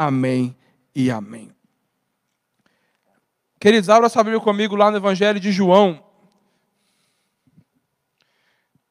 [0.00, 0.56] Amém
[0.94, 1.52] e amém.
[3.58, 6.00] Queridos, abra sua Bíblia comigo lá no Evangelho de João.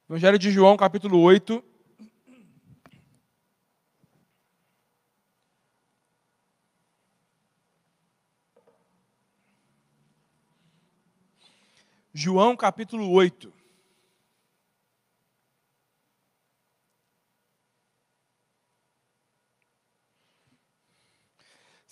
[0.09, 1.63] Evangelho de João, capítulo 8.
[12.13, 13.56] João capítulo 8.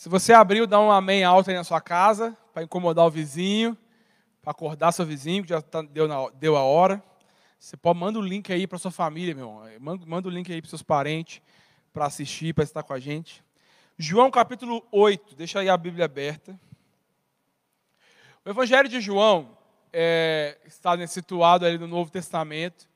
[0.05, 3.75] Se você abriu, dá um amém alto aí na sua casa, para incomodar o vizinho,
[4.39, 7.03] para acordar seu vizinho, que já tá, deu, na, deu a hora.
[7.57, 9.79] Você pode manda o link aí para sua família, meu irmão.
[9.79, 11.41] Manda, manda o link aí para seus parentes,
[11.91, 13.43] para assistir, para estar com a gente.
[13.97, 16.55] João capítulo 8, deixa aí a Bíblia aberta.
[18.45, 19.57] O Evangelho de João
[19.91, 22.87] é, está situado ali no Novo Testamento.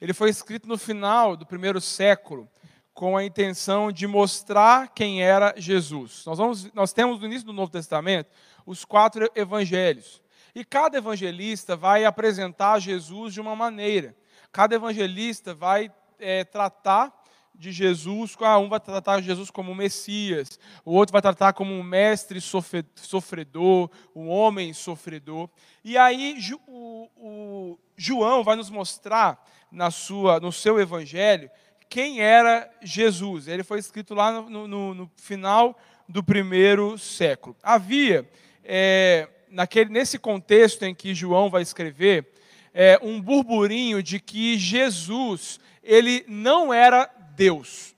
[0.00, 2.50] Ele foi escrito no final do primeiro século
[2.96, 6.24] com a intenção de mostrar quem era Jesus.
[6.24, 8.30] Nós, vamos, nós temos no início do Novo Testamento
[8.64, 10.22] os quatro evangelhos.
[10.54, 14.16] E cada evangelista vai apresentar Jesus de uma maneira.
[14.50, 17.12] Cada evangelista vai é, tratar
[17.54, 22.40] de Jesus, um vai tratar Jesus como Messias, o outro vai tratar como um mestre
[22.40, 25.50] sofredor, um homem sofredor.
[25.84, 31.50] E aí o, o João vai nos mostrar na sua, no seu evangelho
[31.88, 33.48] quem era Jesus.
[33.48, 37.56] Ele foi escrito lá no, no, no final do primeiro século.
[37.62, 38.28] Havia,
[38.64, 42.32] é, naquele, nesse contexto em que João vai escrever,
[42.72, 47.94] é, um burburinho de que Jesus ele não era Deus.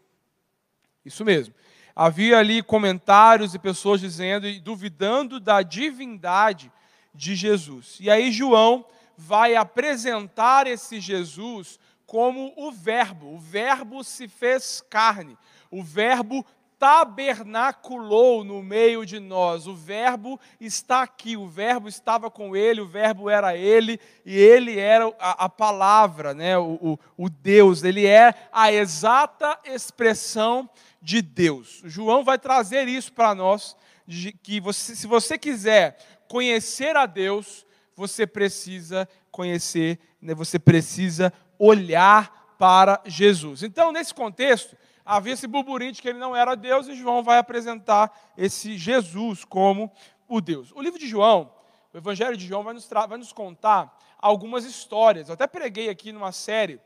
[1.05, 1.55] Isso mesmo.
[1.97, 6.71] Havia ali comentários e pessoas dizendo e duvidando da divindade
[7.15, 7.97] de Jesus.
[7.99, 8.85] E aí João
[9.17, 13.35] vai apresentar esse Jesus como o Verbo.
[13.35, 15.37] O Verbo se fez carne.
[15.71, 16.45] O Verbo
[16.79, 19.67] tabernaculou no meio de nós.
[19.67, 24.79] O Verbo está aqui, o Verbo estava com ele, o Verbo era ele, e ele
[24.79, 26.57] era a, a palavra, né?
[26.57, 30.71] O, o, o, Deus, ele é a exata expressão
[31.03, 31.83] de Deus.
[31.85, 37.67] João vai trazer isso para nós, de, que você, se você quiser conhecer a Deus,
[37.95, 40.33] você precisa conhecer, né?
[40.33, 43.63] você precisa olhar para Jesus.
[43.63, 47.39] Então, nesse contexto, havia esse burburinho de que ele não era Deus e João vai
[47.39, 49.91] apresentar esse Jesus como
[50.29, 50.73] o Deus.
[50.75, 51.53] O livro de João,
[51.93, 55.29] o Evangelho de João, vai nos, vai nos contar algumas histórias.
[55.29, 56.81] Eu até preguei aqui numa série,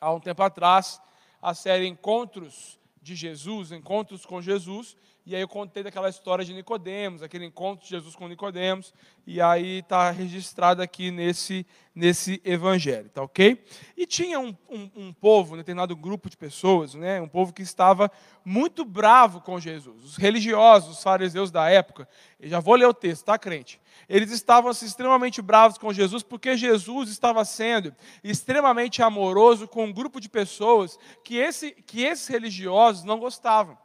[0.00, 1.00] há um tempo atrás,
[1.40, 4.96] a série Encontros de Jesus, Encontros com Jesus,
[5.30, 8.92] e aí eu contei daquela história de Nicodemos, aquele encontro de Jesus com Nicodemos,
[9.24, 11.64] e aí está registrado aqui nesse,
[11.94, 13.64] nesse evangelho, tá ok?
[13.96, 17.62] E tinha um, um, um, povo, um determinado grupo de pessoas, né, um povo que
[17.62, 18.10] estava
[18.44, 20.02] muito bravo com Jesus.
[20.02, 22.08] Os religiosos, os fariseus da época,
[22.40, 23.80] já vou ler o texto, tá, crente?
[24.08, 29.92] Eles estavam assim, extremamente bravos com Jesus, porque Jesus estava sendo extremamente amoroso com um
[29.92, 33.78] grupo de pessoas que, esse, que esses religiosos não gostavam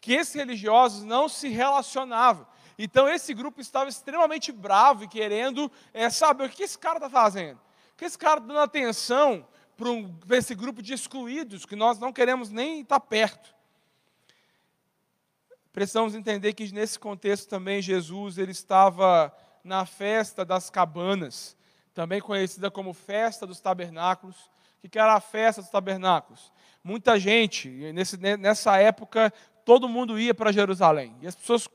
[0.00, 2.46] que esses religiosos não se relacionavam.
[2.78, 7.08] Então esse grupo estava extremamente bravo e querendo é, saber o que esse cara está
[7.08, 7.58] fazendo.
[7.92, 11.98] O que esse cara está dando atenção para um, esse grupo de excluídos que nós
[11.98, 13.54] não queremos nem estar perto.
[15.72, 21.56] Precisamos entender que nesse contexto também Jesus ele estava na festa das cabanas,
[21.92, 24.50] também conhecida como festa dos tabernáculos.
[24.82, 26.52] O que era a festa dos tabernáculos?
[26.82, 29.32] Muita gente, nesse, nessa época,
[29.66, 31.16] todo mundo ia para Jerusalém.
[31.20, 31.68] E as pessoas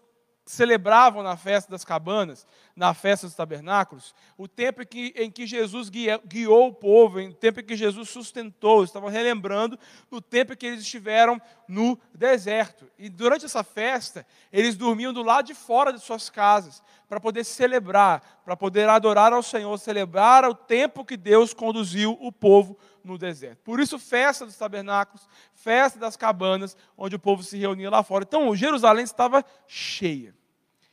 [0.46, 5.46] celebravam na festa das cabanas, na festa dos tabernáculos, o tempo em que, em que
[5.46, 9.78] Jesus guiou, guiou o povo, o tempo em que Jesus sustentou, estavam relembrando
[10.10, 12.90] o tempo em que eles estiveram no deserto.
[12.98, 17.44] E durante essa festa, eles dormiam do lado de fora de suas casas, para poder
[17.44, 23.18] celebrar, para poder adorar ao Senhor, celebrar o tempo que Deus conduziu o povo no
[23.18, 23.60] deserto.
[23.64, 28.24] Por isso, festa dos tabernáculos, festa das cabanas, onde o povo se reunia lá fora.
[28.28, 30.34] Então, Jerusalém estava cheia.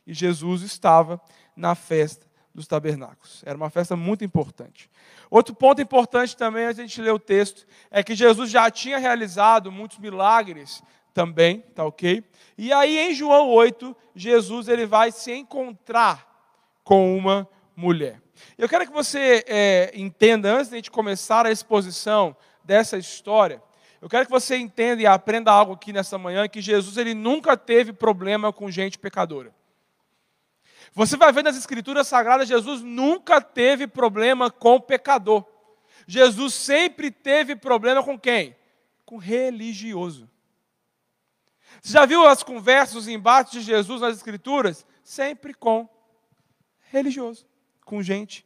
[0.05, 1.21] E Jesus estava
[1.55, 3.41] na festa dos tabernáculos.
[3.45, 4.89] Era uma festa muito importante.
[5.29, 9.71] Outro ponto importante também, a gente ler o texto, é que Jesus já tinha realizado
[9.71, 10.81] muitos milagres
[11.13, 12.23] também, tá ok?
[12.57, 16.27] E aí em João 8, Jesus ele vai se encontrar
[16.83, 18.21] com uma mulher.
[18.57, 23.61] Eu quero que você é, entenda, antes de a gente começar a exposição dessa história,
[24.01, 27.57] eu quero que você entenda e aprenda algo aqui nessa manhã, que Jesus ele nunca
[27.57, 29.53] teve problema com gente pecadora.
[30.93, 35.45] Você vai ver nas escrituras sagradas, Jesus nunca teve problema com pecador.
[36.07, 38.55] Jesus sempre teve problema com quem?
[39.05, 40.29] Com religioso.
[41.81, 44.85] Você já viu as conversas, os embates de Jesus nas Escrituras?
[45.03, 45.87] Sempre com
[46.91, 47.45] religioso,
[47.89, 48.45] com gente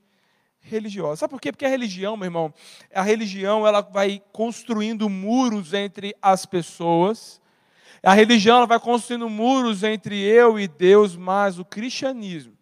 [0.61, 1.17] religiosa.
[1.17, 1.51] Sabe por quê?
[1.51, 2.53] Porque a religião, meu irmão,
[2.93, 7.41] a religião ela vai construindo muros entre as pessoas.
[8.01, 12.57] A religião ela vai construindo muros entre eu e Deus, mas o cristianismo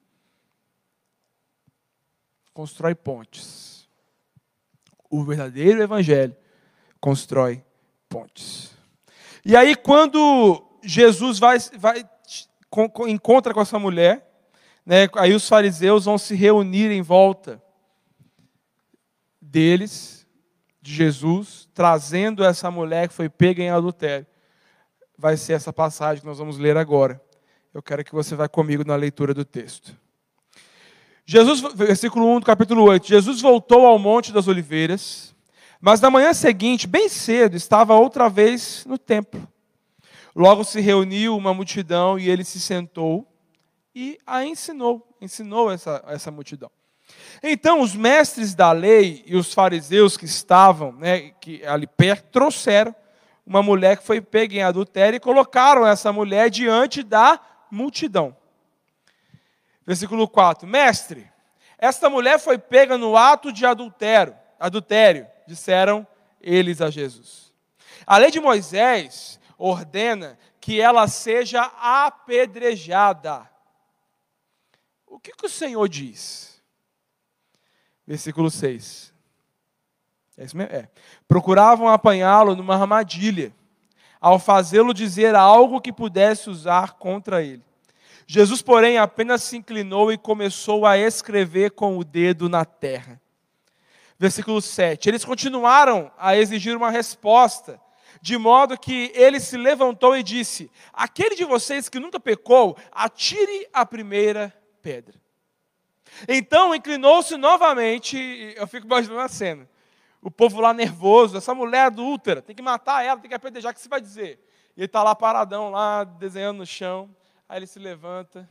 [2.51, 3.87] constrói pontes.
[5.09, 6.35] O verdadeiro evangelho
[6.99, 7.63] constrói
[8.09, 8.75] pontes.
[9.45, 12.09] E aí, quando Jesus vai, vai
[13.07, 14.30] encontra com essa mulher,
[14.85, 17.61] né, aí os fariseus vão se reunir em volta
[19.39, 20.27] deles,
[20.81, 24.25] de Jesus, trazendo essa mulher que foi pega em adultério.
[25.17, 27.21] Vai ser essa passagem que nós vamos ler agora.
[27.73, 29.95] Eu quero que você vá comigo na leitura do texto.
[31.25, 33.07] Jesus, versículo 1 do capítulo 8.
[33.07, 35.35] Jesus voltou ao Monte das Oliveiras,
[35.79, 39.47] mas na manhã seguinte, bem cedo, estava outra vez no templo.
[40.35, 43.30] Logo se reuniu uma multidão e ele se sentou
[43.93, 46.71] e a ensinou, ensinou essa, essa multidão.
[47.43, 52.95] Então, os mestres da lei e os fariseus que estavam né, que ali perto trouxeram
[53.45, 57.39] uma mulher que foi pega em adultério e colocaram essa mulher diante da
[57.69, 58.35] multidão.
[59.85, 61.29] Versículo 4: Mestre,
[61.77, 66.05] esta mulher foi pega no ato de adultério, adultério, disseram
[66.39, 67.51] eles a Jesus.
[68.05, 73.49] A lei de Moisés ordena que ela seja apedrejada.
[75.11, 76.63] O que, que o Senhor diz?
[78.07, 79.13] Versículo 6.
[80.37, 80.73] É isso mesmo?
[80.73, 80.87] É.
[81.27, 83.53] Procuravam apanhá-lo numa armadilha,
[84.21, 87.61] ao fazê-lo dizer algo que pudesse usar contra ele.
[88.25, 93.21] Jesus, porém, apenas se inclinou e começou a escrever com o dedo na terra.
[94.17, 95.09] Versículo 7.
[95.09, 97.81] Eles continuaram a exigir uma resposta,
[98.21, 103.67] de modo que ele se levantou e disse: Aquele de vocês que nunca pecou, atire
[103.73, 105.19] a primeira pedra.
[106.27, 108.17] Então inclinou-se novamente,
[108.55, 109.69] eu fico imaginando a cena.
[110.21, 113.73] O povo lá nervoso, essa mulher adúltera, tem que matar ela, tem que apedrejar, o
[113.75, 114.39] que você vai dizer?
[114.75, 117.15] E ele está lá paradão, lá desenhando no chão.
[117.49, 118.47] Aí ele se levanta.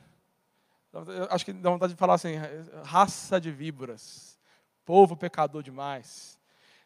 [1.31, 2.35] Acho que dá vontade de falar assim:
[2.85, 4.39] raça de víboras,
[4.85, 6.39] povo pecador demais.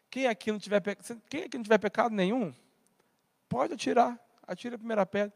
[0.09, 0.81] Quem aqui não tiver,
[1.27, 2.53] quem aqui não tiver pecado nenhum,
[3.49, 5.33] pode atirar, atira a primeira pedra.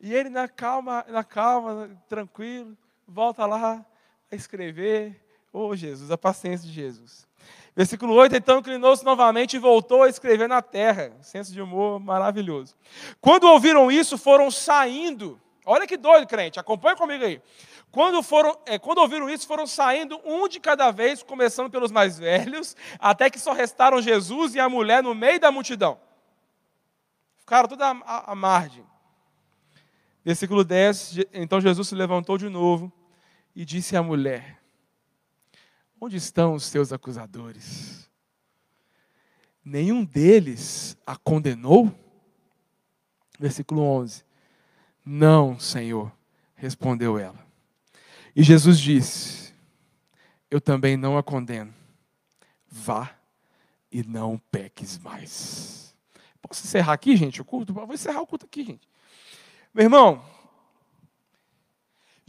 [0.00, 2.76] E ele na calma, na calma, tranquilo,
[3.08, 3.84] volta lá
[4.30, 5.20] a escrever.
[5.52, 7.26] Oh Jesus, a paciência de Jesus.
[7.74, 11.16] Versículo 8, então inclinou-se novamente e voltou a escrever na terra.
[11.22, 12.76] Senso de humor maravilhoso.
[13.20, 15.40] Quando ouviram isso, foram saindo
[15.70, 17.42] Olha que doido, crente, acompanha comigo aí.
[17.90, 22.18] Quando, foram, é, quando ouviram isso, foram saindo um de cada vez, começando pelos mais
[22.18, 26.00] velhos, até que só restaram Jesus e a mulher no meio da multidão.
[27.36, 28.82] Ficaram toda a margem.
[30.24, 32.90] Versículo 10: Então Jesus se levantou de novo
[33.58, 34.62] e disse à mulher:
[36.00, 38.08] Onde estão os teus acusadores?
[39.64, 41.92] Nenhum deles a condenou?
[43.36, 44.24] Versículo 11.
[45.04, 46.12] Não, Senhor,
[46.54, 47.44] respondeu ela.
[48.34, 49.52] E Jesus disse:
[50.48, 51.74] Eu também não a condeno.
[52.70, 53.12] Vá
[53.90, 55.96] e não peques mais.
[56.40, 57.72] Posso encerrar aqui, gente, o culto?
[57.72, 58.88] Vou encerrar o culto aqui, gente.
[59.74, 60.24] Meu irmão,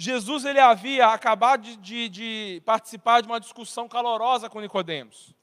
[0.01, 5.36] Jesus ele havia acabado de, de, de participar de uma discussão calorosa com Nicodemos.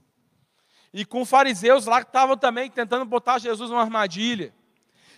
[0.95, 4.55] E com fariseus lá que estavam também tentando botar Jesus numa armadilha.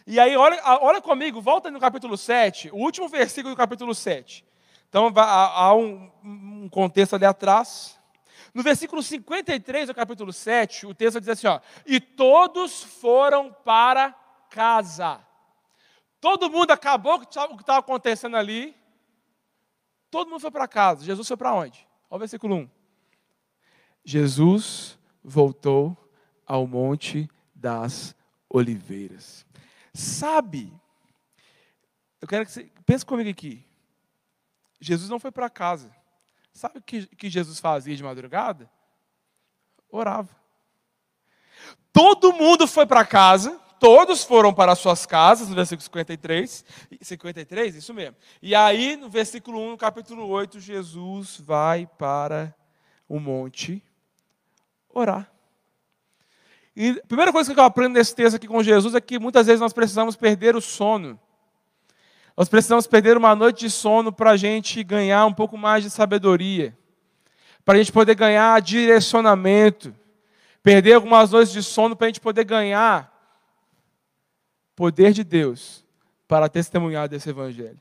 [0.04, 4.44] E aí, olha, olha comigo, volta no capítulo 7, o último versículo do capítulo 7.
[4.88, 7.96] Então, há um, um contexto ali atrás.
[8.52, 14.12] No versículo 53 do capítulo 7, o texto diz assim: ó, E todos foram para
[14.50, 15.20] casa.
[16.20, 18.76] Todo mundo acabou o que estava acontecendo ali.
[20.10, 21.04] Todo mundo foi para casa.
[21.04, 21.86] Jesus foi para onde?
[22.10, 22.70] Olha o versículo 1.
[24.04, 25.96] Jesus voltou
[26.46, 28.16] ao Monte das
[28.48, 29.44] Oliveiras.
[29.92, 30.72] Sabe,
[32.20, 33.64] eu quero que você pense comigo aqui.
[34.80, 35.90] Jesus não foi para casa.
[36.52, 38.70] Sabe o que, que Jesus fazia de madrugada?
[39.90, 40.34] Orava.
[41.92, 46.64] Todo mundo foi para casa, todos foram para suas casas, no versículo 53,
[47.00, 48.16] 53, isso mesmo.
[48.42, 52.54] E aí, no versículo 1, no capítulo 8, Jesus vai para
[53.08, 53.82] o monte
[54.88, 55.30] orar.
[56.76, 59.46] E a primeira coisa que eu aprendo nesse texto aqui com Jesus é que muitas
[59.46, 61.18] vezes nós precisamos perder o sono.
[62.36, 65.90] Nós precisamos perder uma noite de sono para a gente ganhar um pouco mais de
[65.90, 66.78] sabedoria,
[67.64, 69.92] para a gente poder ganhar direcionamento,
[70.62, 73.12] perder algumas noites de sono para a gente poder ganhar
[74.78, 75.84] poder de Deus
[76.28, 77.80] para testemunhar desse evangelho.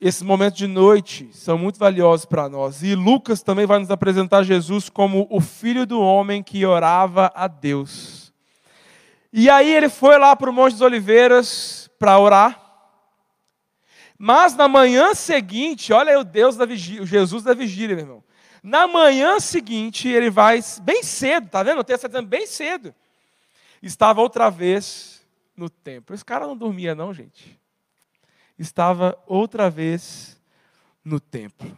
[0.00, 2.84] Esses momentos de noite são muito valiosos para nós.
[2.84, 7.48] E Lucas também vai nos apresentar Jesus como o filho do homem que orava a
[7.48, 8.32] Deus.
[9.32, 12.62] E aí ele foi lá para o Monte das Oliveiras para orar.
[14.16, 18.04] Mas na manhã seguinte, olha aí o Deus da vigília, o Jesus da vigília, meu
[18.04, 18.24] irmão.
[18.62, 21.80] Na manhã seguinte, ele vai bem cedo, tá vendo?
[21.80, 22.94] O texto está dizendo bem cedo.
[23.82, 25.15] Estava outra vez
[25.56, 26.14] no templo.
[26.14, 27.58] Esse cara não dormia, não, gente.
[28.58, 30.40] Estava outra vez
[31.04, 31.76] no templo.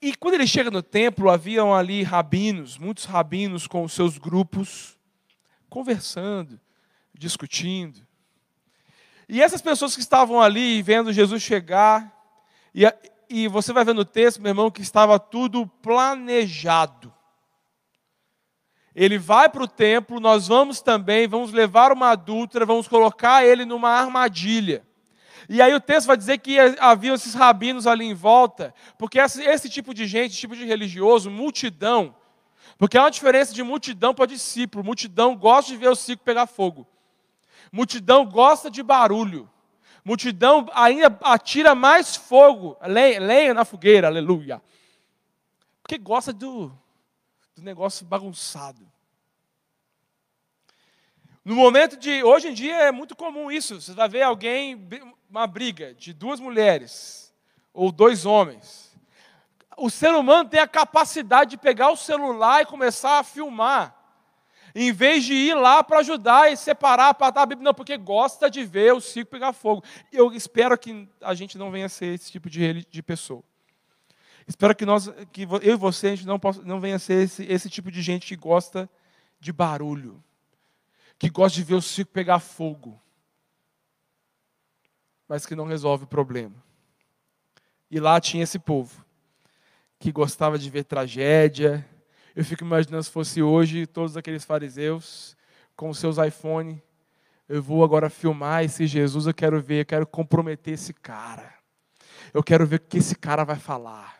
[0.00, 4.96] E quando ele chega no templo, haviam ali rabinos, muitos rabinos com os seus grupos,
[5.68, 6.60] conversando,
[7.14, 8.06] discutindo.
[9.28, 12.14] E essas pessoas que estavam ali vendo Jesus chegar,
[12.74, 12.84] e,
[13.28, 17.12] e você vai ver no texto, meu irmão, que estava tudo planejado.
[18.96, 23.66] Ele vai para o templo, nós vamos também, vamos levar uma adúltera, vamos colocar ele
[23.66, 24.82] numa armadilha.
[25.50, 29.42] E aí o texto vai dizer que havia esses rabinos ali em volta, porque esse,
[29.42, 32.14] esse tipo de gente, esse tipo de religioso, multidão,
[32.78, 34.82] porque há uma diferença de multidão para discípulo.
[34.82, 36.86] Multidão gosta de ver o ciclo pegar fogo.
[37.70, 39.48] Multidão gosta de barulho.
[40.02, 44.62] Multidão ainda atira mais fogo, lenha, lenha na fogueira, aleluia.
[45.82, 46.72] Porque gosta do,
[47.56, 48.86] do negócio bagunçado.
[51.42, 52.22] No momento de.
[52.22, 53.80] Hoje em dia é muito comum isso.
[53.80, 54.88] Você vai ver alguém,
[55.30, 57.34] uma briga de duas mulheres,
[57.72, 58.94] ou dois homens.
[59.76, 63.94] O ser humano tem a capacidade de pegar o celular e começar a filmar
[64.74, 67.96] em vez de ir lá para ajudar e separar, para dar a Bíblia, não, porque
[67.96, 69.82] gosta de ver o circo pegar fogo.
[70.12, 73.42] Eu espero que a gente não venha a ser esse tipo de, de pessoa.
[74.46, 77.44] Espero que, nós, que eu e você, a gente não, possa, não venha ser esse,
[77.44, 78.88] esse tipo de gente que gosta
[79.40, 80.22] de barulho,
[81.18, 83.00] que gosta de ver o circo pegar fogo,
[85.28, 86.54] mas que não resolve o problema.
[87.90, 89.04] E lá tinha esse povo,
[89.98, 91.84] que gostava de ver tragédia,
[92.36, 95.36] eu fico imaginando se fosse hoje, todos aqueles fariseus
[95.74, 96.82] com seus iPhone.
[97.48, 101.54] Eu vou agora filmar esse Jesus, eu quero ver, eu quero comprometer esse cara.
[102.34, 104.15] Eu quero ver o que esse cara vai falar.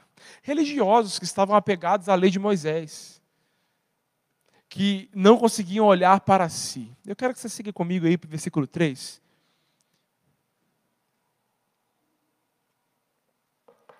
[0.46, 3.20] Religiosos que estavam apegados à lei de Moisés,
[4.68, 6.96] que não conseguiam olhar para si.
[7.04, 9.20] Eu quero que você siga comigo aí para o versículo 3.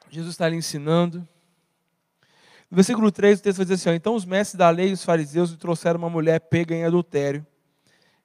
[0.08, 1.18] Jesus está ali ensinando.
[2.70, 5.04] No versículo 3, o texto vai dizer assim: Então os mestres da lei e os
[5.04, 7.44] fariseus lhe trouxeram uma mulher pega em adultério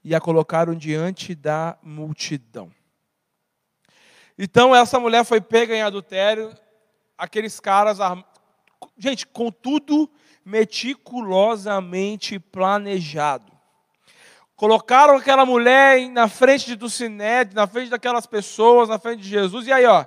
[0.03, 2.71] e a colocaram diante da multidão.
[4.37, 6.55] Então essa mulher foi pega em adultério,
[7.21, 7.99] aqueles caras,
[8.97, 10.09] gente, com tudo
[10.43, 13.51] meticulosamente planejado.
[14.55, 19.67] Colocaram aquela mulher na frente de Dulcinete, na frente daquelas pessoas, na frente de Jesus,
[19.67, 20.03] e aí, ó,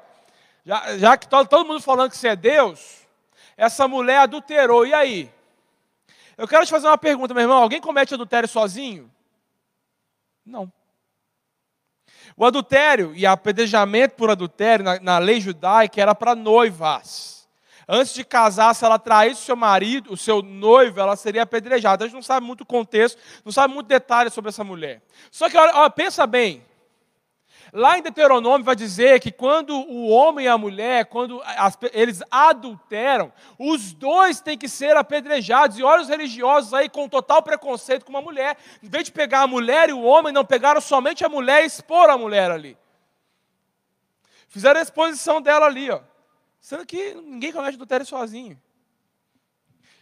[0.66, 3.06] já, já que todo, todo mundo falando que você é Deus,
[3.56, 5.32] essa mulher adulterou, e aí?
[6.36, 9.08] Eu quero te fazer uma pergunta, meu irmão: alguém comete adultério sozinho?
[10.44, 10.72] Não.
[12.36, 17.48] O adultério e apedrejamento por adultério na, na lei judaica era para noivas.
[17.86, 22.04] Antes de casar, se ela traísse o seu marido, o seu noivo, ela seria apedrejada.
[22.04, 25.02] A gente não sabe muito o contexto, não sabe muito detalhe sobre essa mulher.
[25.30, 26.64] Só que, olha, pensa bem,
[27.76, 32.22] Lá em Deuteronômio vai dizer que quando o homem e a mulher, quando as, eles
[32.30, 35.76] adulteram, os dois têm que ser apedrejados.
[35.76, 38.56] E olha os religiosos aí com total preconceito com uma mulher.
[38.80, 41.66] Em vez de pegar a mulher e o homem, não pegaram somente a mulher e
[41.66, 42.78] expor a mulher ali.
[44.46, 46.00] Fizeram a exposição dela ali, ó.
[46.60, 48.56] Sendo que ninguém comete adultério sozinho.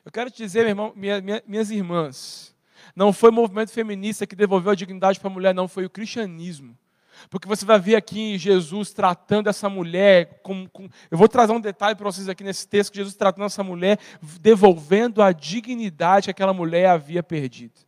[0.05, 2.55] Eu quero te dizer, meu irmão, minha, minha, minhas irmãs,
[2.95, 5.91] não foi o movimento feminista que devolveu a dignidade para a mulher, não, foi o
[5.91, 6.77] cristianismo.
[7.29, 10.41] Porque você vai ver aqui Jesus tratando essa mulher.
[10.43, 10.89] Com, com...
[11.11, 13.99] Eu vou trazer um detalhe para vocês aqui nesse texto: Jesus tratando essa mulher,
[14.41, 17.81] devolvendo a dignidade que aquela mulher havia perdido.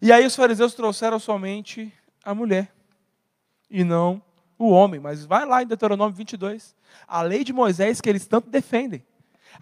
[0.00, 1.92] E aí os fariseus trouxeram somente
[2.24, 2.72] a mulher,
[3.70, 4.20] e não
[4.58, 5.00] o homem.
[5.00, 6.74] Mas vai lá em Deuteronômio 22.
[7.06, 9.04] A lei de Moisés que eles tanto defendem,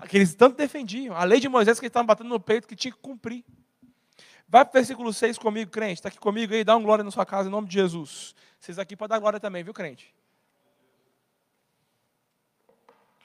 [0.08, 2.76] que eles tanto defendiam, a lei de Moisés que eles estavam batendo no peito que
[2.76, 3.44] tinha que cumprir.
[4.50, 6.00] Vai para o versículo 6 comigo, crente.
[6.00, 8.34] Está aqui comigo aí, dá um glória na sua casa em nome de Jesus.
[8.58, 10.12] Vocês aqui podem dar glória também, viu, crente?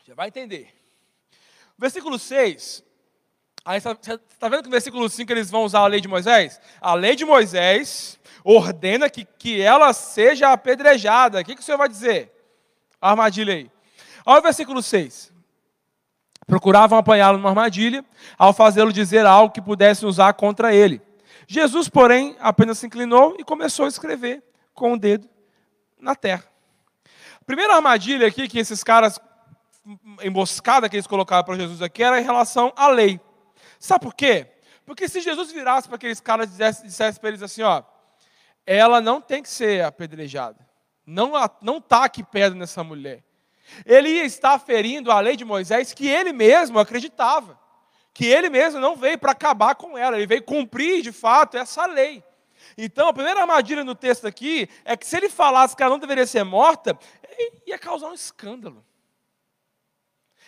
[0.05, 0.71] Já vai entender.
[1.75, 2.83] Versículo 6.
[3.65, 6.61] Aí está vendo que no versículo 5 eles vão usar a lei de Moisés?
[6.79, 11.39] A lei de Moisés ordena que, que ela seja apedrejada.
[11.39, 12.31] O que, que o Senhor vai dizer?
[13.01, 13.71] A armadilha aí.
[14.23, 15.33] Olha o versículo 6.
[16.45, 18.05] Procuravam apanhá-lo numa armadilha,
[18.37, 21.01] ao fazê-lo dizer algo que pudessem usar contra ele.
[21.47, 25.29] Jesus, porém, apenas se inclinou e começou a escrever com o dedo
[25.99, 26.43] na terra.
[27.45, 29.19] Primeira armadilha aqui que esses caras,
[30.23, 33.19] emboscada que eles colocaram para Jesus aqui, era em relação à lei.
[33.79, 34.47] Sabe por quê?
[34.85, 37.83] Porque se Jesus virasse para aqueles caras e dissesse, dissesse para eles assim, ó,
[38.65, 40.65] ela não tem que ser apedrejada.
[41.05, 43.23] Não, não taque pedra nessa mulher.
[43.85, 47.59] Ele ia estar ferindo a lei de Moisés que ele mesmo acreditava.
[48.15, 51.85] Que ele mesmo não veio para acabar com ela, ele veio cumprir de fato essa
[51.85, 52.23] lei.
[52.77, 55.99] Então, a primeira armadilha no texto aqui é que se ele falasse que ela não
[55.99, 56.97] deveria ser morta,
[57.67, 58.85] ia causar um escândalo.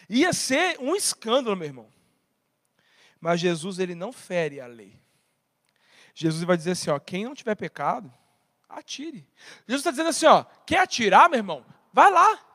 [0.10, 1.90] Ia ser um escândalo, meu irmão.
[3.20, 4.98] Mas Jesus, ele não fere a lei.
[6.16, 8.12] Jesus vai dizer assim: ó, quem não tiver pecado,
[8.70, 9.28] atire.
[9.68, 11.66] Jesus está dizendo assim: ó, quer atirar, meu irmão?
[11.92, 12.47] Vai lá.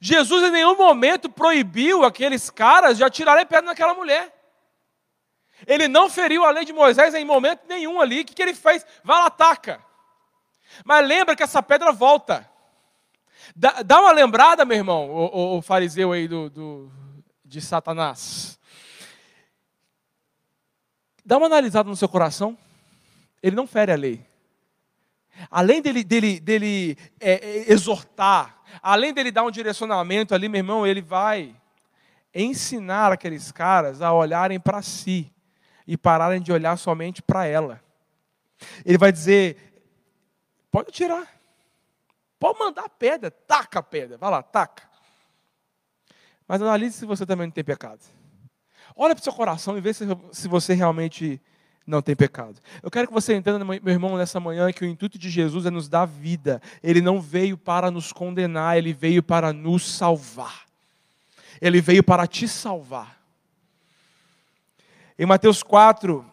[0.00, 4.34] Jesus em nenhum momento proibiu aqueles caras de atirarem pedra naquela mulher.
[5.66, 8.20] Ele não feriu a lei de Moisés em momento nenhum ali.
[8.20, 8.86] O que, que ele fez?
[9.02, 9.84] Vai lá, ataca.
[10.84, 12.48] Mas lembra que essa pedra volta.
[13.56, 16.92] Dá, dá uma lembrada, meu irmão, o, o, o fariseu aí do, do,
[17.44, 18.58] de Satanás.
[21.24, 22.56] Dá uma analisada no seu coração.
[23.42, 24.24] Ele não fere a lei.
[25.50, 30.86] Além dele, dele, dele é, é, exortar, além dele dar um direcionamento ali, meu irmão,
[30.86, 31.54] ele vai
[32.34, 35.32] ensinar aqueles caras a olharem para si
[35.86, 37.82] e pararem de olhar somente para ela.
[38.84, 39.56] Ele vai dizer:
[40.70, 41.26] pode tirar,
[42.38, 44.88] pode mandar pedra, taca a pedra, vai lá, taca.
[46.46, 48.00] Mas analise se você também não tem pecado.
[48.96, 51.40] Olha para o seu coração e vê se, se você realmente
[51.88, 52.56] não tem pecado.
[52.82, 55.70] Eu quero que você entenda, meu irmão, nessa manhã, que o intuito de Jesus é
[55.70, 56.60] nos dar vida.
[56.82, 60.66] Ele não veio para nos condenar, ele veio para nos salvar.
[61.60, 63.18] Ele veio para te salvar.
[65.18, 66.24] Em Mateus 4,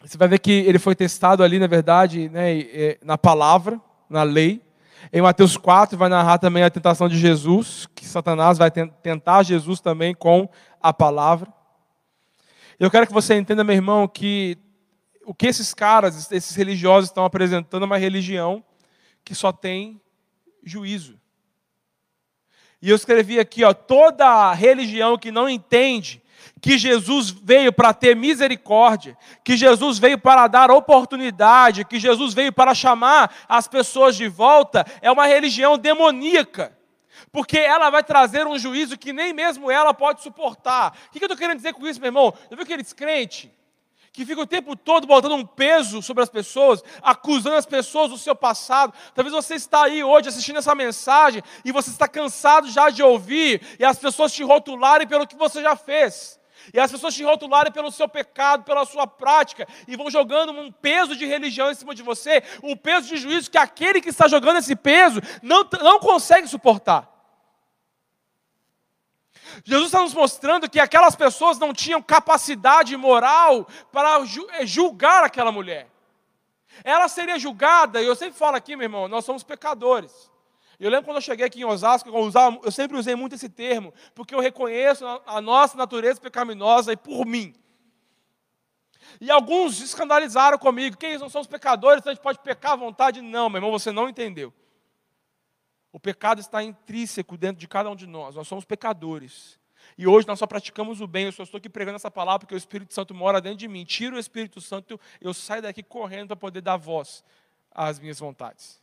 [0.00, 3.78] você vai ver que ele foi testado ali, na verdade, né, na palavra,
[4.08, 4.62] na lei.
[5.12, 9.78] Em Mateus 4 vai narrar também a tentação de Jesus, que Satanás vai tentar Jesus
[9.78, 10.48] também com
[10.82, 11.52] a palavra.
[12.78, 14.58] Eu quero que você entenda, meu irmão, que
[15.24, 18.64] o que esses caras, esses religiosos estão apresentando é uma religião
[19.24, 20.00] que só tem
[20.62, 21.18] juízo.
[22.80, 26.22] E eu escrevi aqui, ó, toda religião que não entende
[26.60, 32.52] que Jesus veio para ter misericórdia, que Jesus veio para dar oportunidade, que Jesus veio
[32.52, 36.76] para chamar as pessoas de volta, é uma religião demoníaca
[37.34, 40.96] porque ela vai trazer um juízo que nem mesmo ela pode suportar.
[41.08, 42.32] O que eu estou querendo dizer com isso, meu irmão?
[42.48, 43.50] Eu vi aqueles crentes
[44.14, 48.16] que ficam o tempo todo botando um peso sobre as pessoas, acusando as pessoas do
[48.16, 48.94] seu passado.
[49.12, 53.60] Talvez você está aí hoje assistindo essa mensagem e você está cansado já de ouvir
[53.76, 56.38] e as pessoas te rotularem pelo que você já fez.
[56.72, 60.70] E as pessoas te rotularem pelo seu pecado, pela sua prática, e vão jogando um
[60.70, 64.28] peso de religião em cima de você, um peso de juízo que aquele que está
[64.28, 67.13] jogando esse peso não, não consegue suportar.
[69.62, 74.20] Jesus está nos mostrando que aquelas pessoas não tinham capacidade moral para
[74.58, 75.88] eh, julgar aquela mulher.
[76.82, 80.30] Ela seria julgada, e eu sempre falo aqui, meu irmão, nós somos pecadores.
[80.80, 83.48] Eu lembro quando eu cheguei aqui em Osasco, eu, usava, eu sempre usei muito esse
[83.48, 87.54] termo, porque eu reconheço a nossa natureza pecaminosa e por mim.
[89.20, 93.20] E alguns escandalizaram comigo, que não somos pecadores, então a gente pode pecar à vontade.
[93.22, 94.52] Não, meu irmão, você não entendeu.
[95.94, 98.34] O pecado está intrínseco dentro de cada um de nós.
[98.34, 99.60] Nós somos pecadores.
[99.96, 101.26] E hoje nós só praticamos o bem.
[101.26, 103.84] Eu só estou aqui pregando essa palavra porque o Espírito Santo mora dentro de mim.
[103.84, 107.22] Tira o Espírito Santo, eu saio daqui correndo para poder dar voz
[107.70, 108.82] às minhas vontades.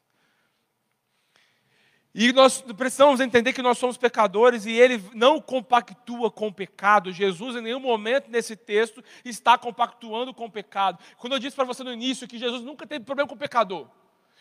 [2.16, 7.12] E nós precisamos entender que nós somos pecadores e ele não compactua com o pecado.
[7.12, 10.98] Jesus, em nenhum momento nesse texto, está compactuando com o pecado.
[11.18, 13.90] Quando eu disse para você no início que Jesus nunca teve problema com o pecador,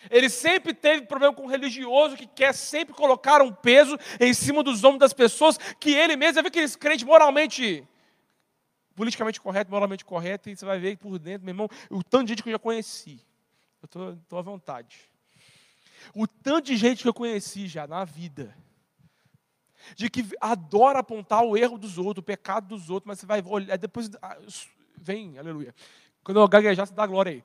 [0.09, 4.63] ele sempre teve problema com o religioso que quer sempre colocar um peso em cima
[4.63, 7.87] dos ombros das pessoas, que ele mesmo, é aqueles crentes moralmente,
[8.95, 12.31] politicamente correto, moralmente correto, e você vai ver por dentro, meu irmão, o tanto de
[12.31, 13.21] gente que eu já conheci.
[13.83, 15.11] Eu estou à vontade.
[16.15, 18.55] O tanto de gente que eu conheci já na vida,
[19.97, 23.43] de que adora apontar o erro dos outros, o pecado dos outros, mas você vai
[23.45, 24.39] olhar, depois ah,
[24.97, 25.75] vem, aleluia.
[26.23, 27.45] Quando eu gaguejar, você dá glória aí.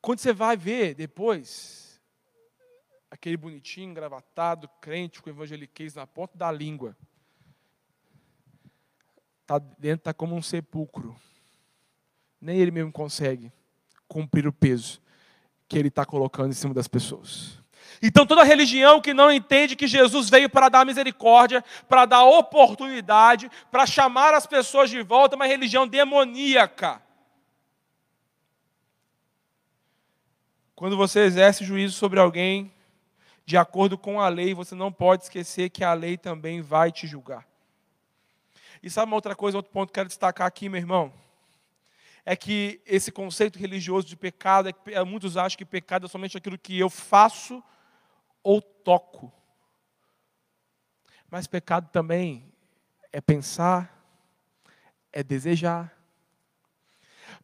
[0.00, 2.00] Quando você vai ver depois,
[3.10, 6.96] aquele bonitinho, engravatado, crente com evangeliquez na ponta da língua,
[9.46, 11.14] tá dentro está como um sepulcro.
[12.40, 13.52] Nem ele mesmo consegue
[14.08, 15.02] cumprir o peso
[15.68, 17.60] que ele está colocando em cima das pessoas.
[18.02, 23.50] Então, toda religião que não entende que Jesus veio para dar misericórdia, para dar oportunidade,
[23.70, 27.02] para chamar as pessoas de volta, é uma religião demoníaca.
[30.80, 32.72] Quando você exerce juízo sobre alguém,
[33.44, 37.06] de acordo com a lei, você não pode esquecer que a lei também vai te
[37.06, 37.46] julgar.
[38.82, 41.12] E sabe uma outra coisa, outro ponto que quero destacar aqui, meu irmão?
[42.24, 46.38] É que esse conceito religioso de pecado, é que muitos acham que pecado é somente
[46.38, 47.62] aquilo que eu faço
[48.42, 49.30] ou toco.
[51.30, 52.50] Mas pecado também
[53.12, 54.02] é pensar,
[55.12, 55.94] é desejar.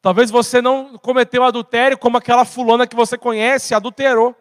[0.00, 4.34] Talvez você não cometeu adultério como aquela fulana que você conhece, adulterou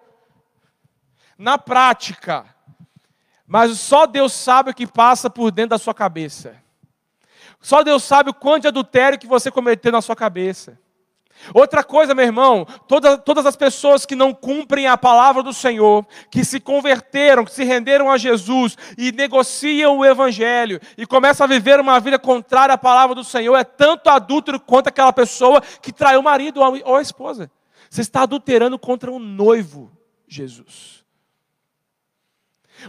[1.38, 2.46] na prática.
[3.48, 6.56] Mas só Deus sabe o que passa por dentro da sua cabeça.
[7.60, 10.80] Só Deus sabe o quanto de adultério que você cometeu na sua cabeça.
[11.54, 16.06] Outra coisa, meu irmão, todas, todas as pessoas que não cumprem a palavra do Senhor,
[16.32, 21.48] que se converteram, que se renderam a Jesus e negociam o Evangelho e começam a
[21.48, 25.94] viver uma vida contrária à palavra do Senhor, é tanto adúltero quanto aquela pessoa que
[25.94, 27.52] traiu o marido ou a esposa.
[27.90, 29.92] Você está adulterando contra o noivo,
[30.28, 31.05] Jesus.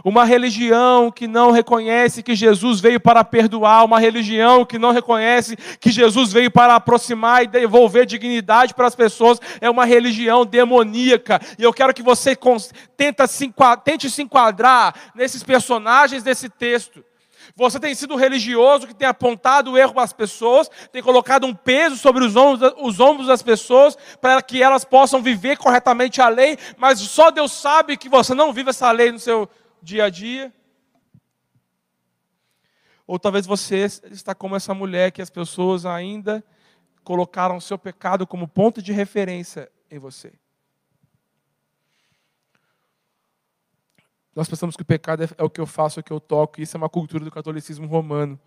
[0.03, 5.55] Uma religião que não reconhece que Jesus veio para perdoar, uma religião que não reconhece
[5.79, 11.41] que Jesus veio para aproximar e devolver dignidade para as pessoas, é uma religião demoníaca.
[11.57, 12.37] E eu quero que você
[13.83, 17.03] tente se enquadrar nesses personagens desse texto.
[17.55, 21.97] Você tem sido religioso que tem apontado o erro às pessoas, tem colocado um peso
[21.97, 26.57] sobre os ombros, os ombros das pessoas para que elas possam viver corretamente a lei,
[26.77, 29.49] mas só Deus sabe que você não vive essa lei no seu
[29.87, 30.53] dia a dia.
[33.05, 36.43] Ou talvez você está como essa mulher que as pessoas ainda
[37.05, 40.33] colocaram o seu pecado como ponto de referência em você.
[44.35, 46.19] Nós pensamos que o pecado é, é o que eu faço, é o que eu
[46.19, 48.37] toco, e isso é uma cultura do catolicismo romano.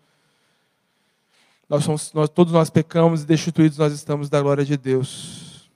[1.67, 5.71] Nós somos, nós, todos nós pecamos e destituídos nós estamos da glória de Deus.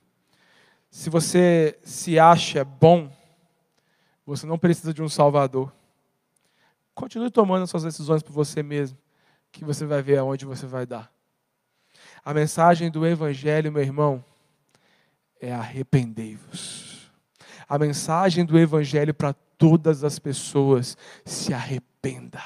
[0.88, 3.10] Se você se acha bom,
[4.26, 5.72] você não precisa de um Salvador.
[6.94, 8.98] Continue tomando as suas decisões por você mesmo,
[9.52, 11.10] que você vai ver aonde você vai dar.
[12.24, 14.24] A mensagem do Evangelho, meu irmão,
[15.40, 17.10] é arrependei-vos.
[17.68, 22.42] A mensagem do Evangelho para todas as pessoas, se arrependa.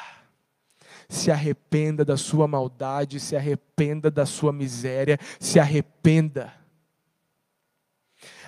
[1.09, 6.53] Se arrependa da sua maldade, se arrependa da sua miséria, se arrependa.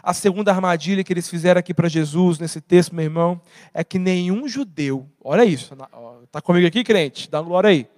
[0.03, 3.41] A segunda armadilha que eles fizeram aqui para Jesus, nesse texto, meu irmão,
[3.73, 5.77] é que nenhum judeu, olha isso,
[6.25, 7.31] está comigo aqui, crente?
[7.31, 7.89] Dá glória aí.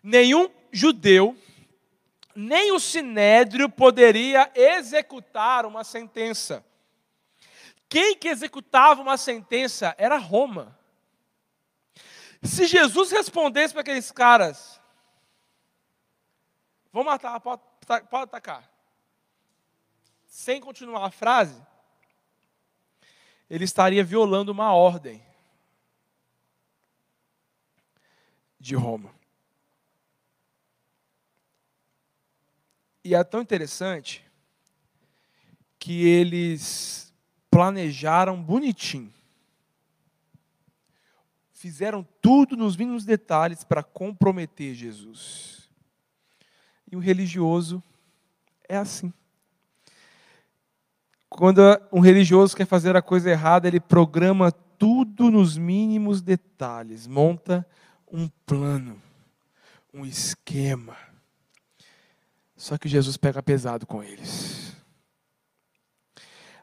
[0.00, 1.36] Nenhum judeu,
[2.36, 6.64] nem o sinédrio poderia executar uma sentença.
[7.88, 10.78] Quem que executava uma sentença era Roma.
[12.42, 14.73] Se Jesus respondesse para aqueles caras,
[16.94, 17.60] Vou matar, pode,
[18.08, 18.70] pode atacar.
[20.28, 21.60] Sem continuar a frase,
[23.50, 25.20] ele estaria violando uma ordem
[28.60, 29.12] de Roma.
[33.02, 34.24] E é tão interessante
[35.80, 37.12] que eles
[37.50, 39.12] planejaram bonitinho.
[41.50, 45.63] Fizeram tudo nos mínimos detalhes para comprometer Jesus.
[46.94, 47.82] E o religioso
[48.68, 49.12] é assim.
[51.28, 51.60] Quando
[51.92, 57.66] um religioso quer fazer a coisa errada, ele programa tudo nos mínimos detalhes, monta
[58.06, 59.02] um plano,
[59.92, 60.96] um esquema.
[62.56, 64.72] Só que Jesus pega pesado com eles.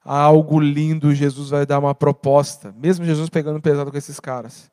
[0.01, 4.71] Há algo lindo, Jesus vai dar uma proposta, mesmo Jesus pegando pesado com esses caras.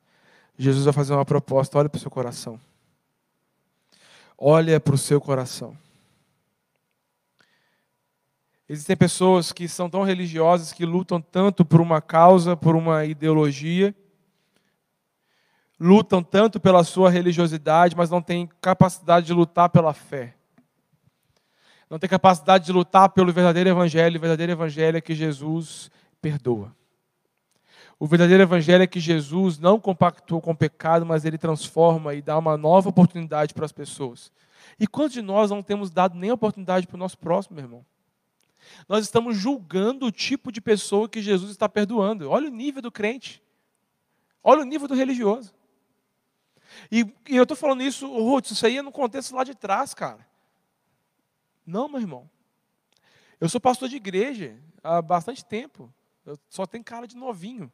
[0.56, 2.60] Jesus vai fazer uma proposta, olha para o seu coração
[4.38, 5.76] olha para o seu coração.
[8.68, 13.94] Existem pessoas que são tão religiosas que lutam tanto por uma causa, por uma ideologia,
[15.80, 20.34] lutam tanto pela sua religiosidade, mas não têm capacidade de lutar pela fé.
[21.88, 24.18] Não têm capacidade de lutar pelo verdadeiro evangelho.
[24.18, 26.76] O verdadeiro evangelho é que Jesus perdoa.
[27.98, 32.22] O verdadeiro evangelho é que Jesus não compactou com o pecado, mas ele transforma e
[32.22, 34.30] dá uma nova oportunidade para as pessoas.
[34.78, 37.86] E quantos de nós não temos dado nem oportunidade para o nosso próximo, meu irmão?
[38.88, 42.30] Nós estamos julgando o tipo de pessoa que Jesus está perdoando.
[42.30, 43.42] Olha o nível do crente.
[44.42, 45.52] Olha o nível do religioso.
[46.92, 49.94] E, e eu estou falando isso, Ruth, isso aí é no contexto lá de trás,
[49.94, 50.26] cara.
[51.66, 52.30] Não, meu irmão.
[53.40, 55.92] Eu sou pastor de igreja há bastante tempo.
[56.24, 57.72] Eu só tenho cara de novinho.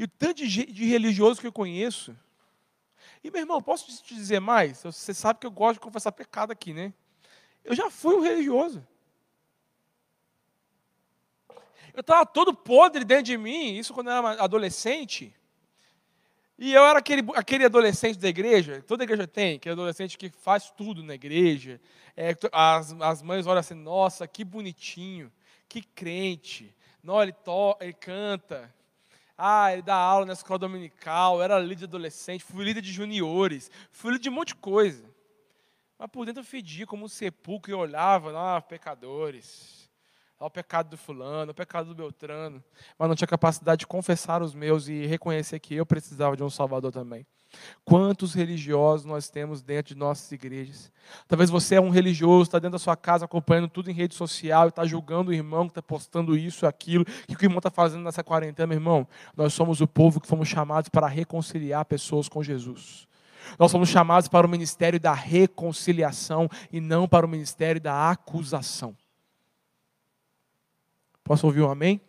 [0.00, 2.16] E o tanto de, religioso que eu conheço.
[3.22, 4.82] E, meu irmão, posso te dizer mais?
[4.82, 6.94] Você sabe que eu gosto de confessar pecado aqui, né?
[7.62, 8.82] Eu já fui um religioso.
[11.92, 15.36] Eu estava todo podre dentro de mim, isso quando eu era adolescente.
[16.58, 20.70] E eu era aquele, aquele adolescente da igreja, toda igreja tem, aquele adolescente que faz
[20.70, 21.78] tudo na igreja.
[22.16, 25.30] É, as, as mães olham assim, nossa, que bonitinho,
[25.68, 26.74] que crente.
[27.02, 28.74] Não, ele, to, ele canta.
[29.42, 33.70] Ah, ele dá aula na escola dominical, era líder de adolescente, fui líder de juniores,
[33.90, 35.02] fui líder de um monte de coisa.
[35.98, 39.88] Mas por dentro eu fedia como um sepulcro e olhava, ah, pecadores.
[40.38, 42.62] Olha o pecado do fulano, o pecado do Beltrano.
[42.98, 46.50] Mas não tinha capacidade de confessar os meus e reconhecer que eu precisava de um
[46.50, 47.26] Salvador também.
[47.84, 50.92] Quantos religiosos nós temos dentro de nossas igrejas?
[51.26, 54.66] Talvez você é um religioso, está dentro da sua casa acompanhando tudo em rede social
[54.66, 57.70] e está julgando o irmão que está postando isso, aquilo, o que o irmão está
[57.70, 59.08] fazendo nessa quarentena, meu irmão.
[59.36, 63.08] Nós somos o povo que fomos chamados para reconciliar pessoas com Jesus.
[63.58, 68.96] Nós somos chamados para o ministério da reconciliação e não para o ministério da acusação.
[71.24, 72.00] Posso ouvir um amém?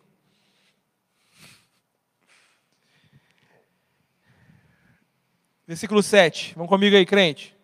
[5.72, 6.52] Versículo 7.
[6.54, 7.56] Vamos comigo aí, crente.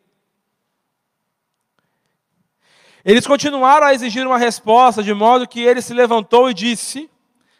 [3.04, 7.10] Eles continuaram a exigir uma resposta, de modo que ele se levantou e disse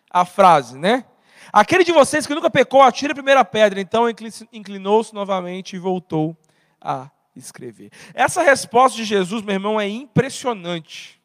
[0.08, 1.04] a frase, né?
[1.52, 3.78] Aquele de vocês que nunca pecou, atire a primeira pedra.
[3.78, 4.06] Então
[4.50, 6.34] inclinou-se novamente e voltou
[6.80, 7.90] a escrever.
[8.14, 11.20] Essa resposta de Jesus, meu irmão, é impressionante.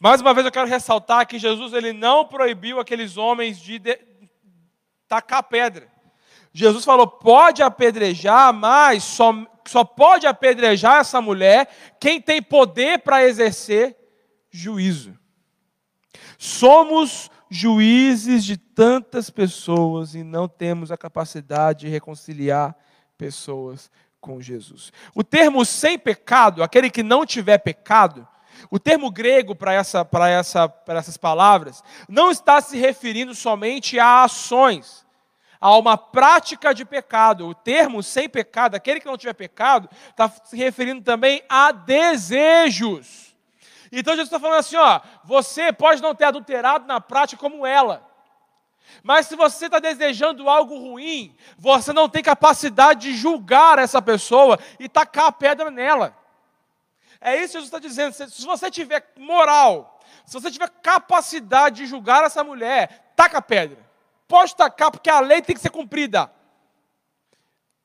[0.00, 3.98] Mais uma vez eu quero ressaltar que Jesus ele não proibiu aqueles homens de, de
[5.06, 5.92] tacar pedra.
[6.52, 9.34] Jesus falou: pode apedrejar, mas só,
[9.66, 13.96] só pode apedrejar essa mulher quem tem poder para exercer
[14.50, 15.18] juízo.
[16.38, 22.76] Somos juízes de tantas pessoas e não temos a capacidade de reconciliar
[23.16, 24.92] pessoas com Jesus.
[25.14, 28.26] O termo sem pecado, aquele que não tiver pecado,
[28.70, 35.01] o termo grego para essa, essa, essas palavras não está se referindo somente a ações,
[35.62, 37.46] a uma prática de pecado.
[37.46, 43.32] O termo sem pecado, aquele que não tiver pecado, está se referindo também a desejos.
[43.92, 48.10] Então Jesus está falando assim: ó, você pode não ter adulterado na prática como ela.
[49.04, 54.58] Mas se você está desejando algo ruim, você não tem capacidade de julgar essa pessoa
[54.80, 56.16] e tacar a pedra nela.
[57.20, 58.12] É isso que Jesus está dizendo.
[58.12, 63.91] Se você tiver moral, se você tiver capacidade de julgar essa mulher, taca a pedra.
[64.32, 66.32] Pode tacar, porque a lei tem que ser cumprida.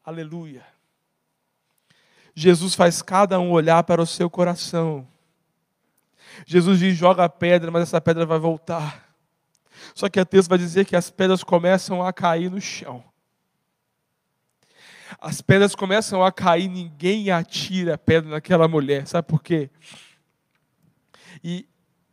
[0.01, 0.65] Aleluia.
[2.33, 5.05] Jesus faz cada um olhar para o seu coração.
[6.45, 9.13] Jesus diz: joga a pedra, mas essa pedra vai voltar.
[9.93, 13.03] Só que a texto vai dizer que as pedras começam a cair no chão
[15.19, 19.07] as pedras começam a cair, ninguém atira a pedra naquela mulher.
[19.07, 19.69] Sabe por quê?
[21.43, 21.67] E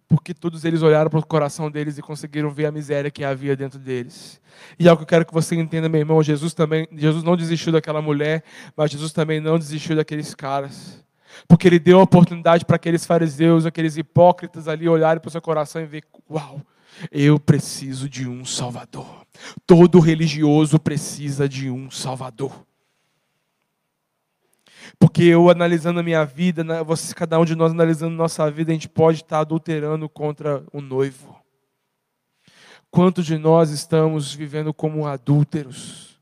[0.08, 3.56] porque todos eles olharam para o coração deles e conseguiram ver a miséria que havia
[3.56, 4.40] dentro deles.
[4.78, 7.36] E é o que eu quero que você entenda, meu irmão, Jesus também, Jesus não
[7.36, 8.44] desistiu daquela mulher,
[8.76, 11.02] mas Jesus também não desistiu daqueles caras.
[11.48, 15.42] Porque ele deu a oportunidade para aqueles fariseus, aqueles hipócritas ali olharem para o seu
[15.42, 16.60] coração e ver, uau,
[17.10, 19.24] eu preciso de um salvador.
[19.66, 22.64] Todo religioso precisa de um salvador.
[24.98, 28.74] Porque eu analisando a minha vida, você, cada um de nós analisando nossa vida, a
[28.74, 31.36] gente pode estar adulterando contra o noivo.
[32.90, 36.20] Quantos de nós estamos vivendo como adúlteros?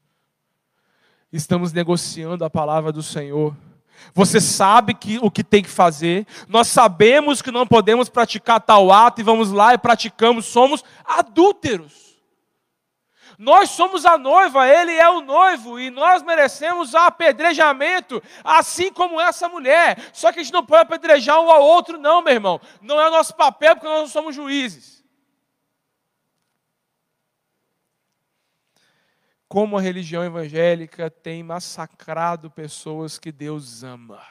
[1.32, 3.54] Estamos negociando a palavra do Senhor.
[4.14, 8.90] Você sabe que, o que tem que fazer, nós sabemos que não podemos praticar tal
[8.90, 12.11] ato e vamos lá e praticamos, somos adúlteros.
[13.42, 19.48] Nós somos a noiva, ele é o noivo e nós merecemos apedrejamento, assim como essa
[19.48, 19.98] mulher.
[20.12, 22.60] Só que a gente não pode apedrejar um ao outro, não, meu irmão.
[22.80, 25.04] Não é nosso papel, porque nós não somos juízes.
[29.48, 34.22] Como a religião evangélica tem massacrado pessoas que Deus ama.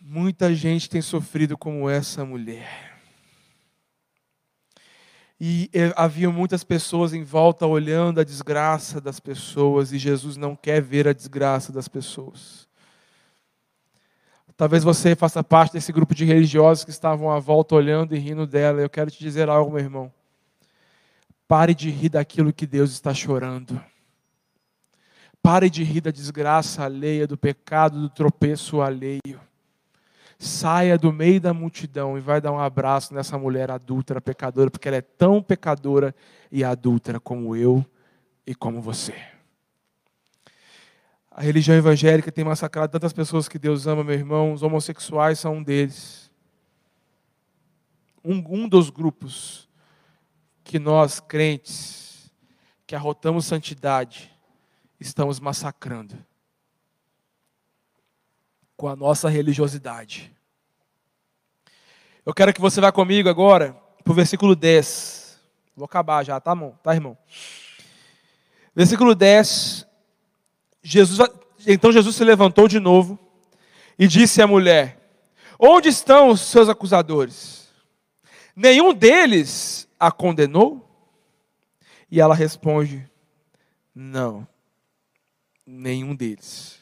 [0.00, 2.91] Muita gente tem sofrido como essa mulher.
[5.44, 10.54] E eh, havia muitas pessoas em volta olhando a desgraça das pessoas, e Jesus não
[10.54, 12.68] quer ver a desgraça das pessoas.
[14.56, 18.46] Talvez você faça parte desse grupo de religiosos que estavam à volta olhando e rindo
[18.46, 18.80] dela.
[18.80, 20.12] Eu quero te dizer algo, meu irmão.
[21.48, 23.82] Pare de rir daquilo que Deus está chorando.
[25.42, 29.40] Pare de rir da desgraça alheia, do pecado, do tropeço alheio
[30.42, 34.88] saia do meio da multidão e vai dar um abraço nessa mulher adúltera, pecadora, porque
[34.88, 36.12] ela é tão pecadora
[36.50, 37.86] e adúltera como eu
[38.44, 39.14] e como você.
[41.30, 44.52] A religião evangélica tem massacrado tantas pessoas que Deus ama, meu irmão.
[44.52, 46.28] Os homossexuais são um deles.
[48.24, 49.68] Um, um dos grupos
[50.64, 52.32] que nós, crentes,
[52.84, 54.30] que arrotamos santidade,
[54.98, 56.18] estamos massacrando
[58.82, 60.34] com a nossa religiosidade.
[62.26, 65.40] Eu quero que você vá comigo agora para o versículo 10.
[65.76, 66.76] Vou acabar já, tá, irmão?
[66.82, 67.16] Tá, irmão?
[68.74, 69.86] Versículo 10.
[70.82, 71.30] Jesus,
[71.64, 73.16] então Jesus se levantou de novo
[73.96, 74.98] e disse à mulher:
[75.56, 77.68] Onde estão os seus acusadores?
[78.56, 80.84] Nenhum deles a condenou?
[82.10, 83.08] E ela responde:
[83.94, 84.44] Não,
[85.64, 86.81] nenhum deles.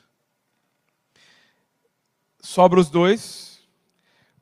[2.51, 3.61] Sobra os dois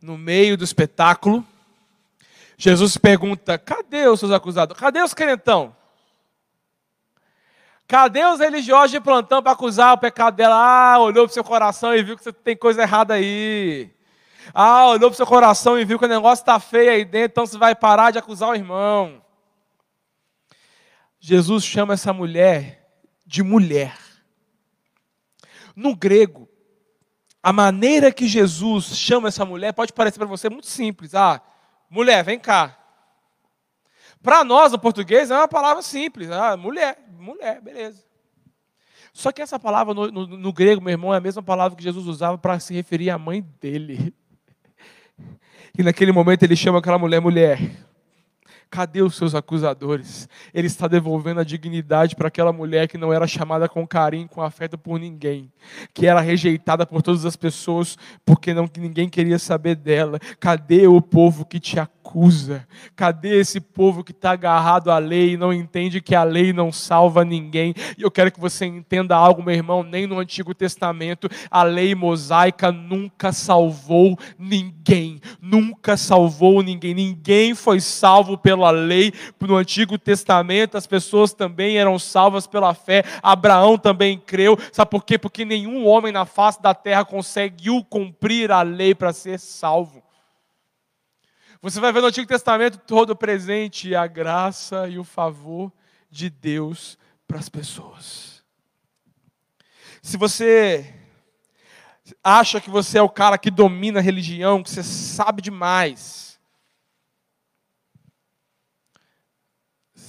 [0.00, 1.46] no meio do espetáculo,
[2.56, 4.80] Jesus pergunta: cadê os seus acusadores?
[4.80, 5.76] Cadê os crentão?
[7.86, 10.54] Cadê os religiosos de plantão para acusar o pecado dela?
[10.56, 13.90] Ah, olhou para o seu coração e viu que você tem coisa errada aí.
[14.54, 17.32] Ah, olhou para o seu coração e viu que o negócio está feio aí dentro,
[17.32, 19.22] então você vai parar de acusar o irmão.
[21.20, 22.88] Jesus chama essa mulher
[23.26, 23.98] de mulher.
[25.76, 26.47] No grego,
[27.48, 31.14] a maneira que Jesus chama essa mulher pode parecer para você muito simples.
[31.14, 31.40] Ah,
[31.88, 32.76] mulher, vem cá.
[34.22, 36.30] Para nós, no português, é uma palavra simples.
[36.30, 38.04] Ah, mulher, mulher, beleza.
[39.14, 41.82] Só que essa palavra no, no, no grego, meu irmão, é a mesma palavra que
[41.82, 44.14] Jesus usava para se referir à mãe dele.
[45.78, 47.60] E naquele momento ele chama aquela mulher mulher.
[48.70, 50.28] Cadê os seus acusadores?
[50.52, 54.42] Ele está devolvendo a dignidade para aquela mulher que não era chamada com carinho, com
[54.42, 55.50] afeto por ninguém,
[55.94, 60.18] que era rejeitada por todas as pessoas porque não ninguém queria saber dela.
[60.38, 62.66] Cadê o povo que te acusa?
[62.94, 66.70] Cadê esse povo que está agarrado à lei e não entende que a lei não
[66.70, 67.74] salva ninguém?
[67.96, 71.94] E eu quero que você entenda algo, meu irmão, nem no Antigo Testamento a lei
[71.94, 76.94] mosaica nunca salvou ninguém, nunca salvou ninguém.
[76.94, 82.74] Ninguém foi salvo pela pela lei, no Antigo Testamento as pessoas também eram salvas pela
[82.74, 85.16] fé, Abraão também creu, sabe por quê?
[85.16, 90.02] Porque nenhum homem na face da terra conseguiu cumprir a lei para ser salvo.
[91.62, 95.72] Você vai ver no Antigo Testamento todo presente a graça e o favor
[96.10, 98.42] de Deus para as pessoas.
[100.02, 100.94] Se você
[102.22, 106.27] acha que você é o cara que domina a religião, que você sabe demais,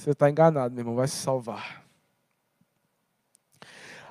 [0.00, 1.84] Você está enganado, meu irmão, vai se salvar.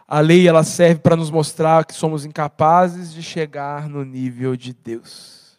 [0.08, 4.71] A lei ela serve para nos mostrar que somos incapazes de chegar no nível de
[4.71, 5.58] Deus.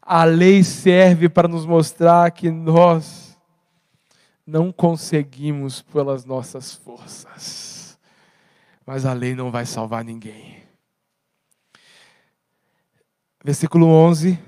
[0.00, 3.38] A lei serve para nos mostrar que nós
[4.46, 7.98] não conseguimos pelas nossas forças.
[8.86, 10.62] Mas a lei não vai salvar ninguém.
[13.44, 14.38] Versículo 11.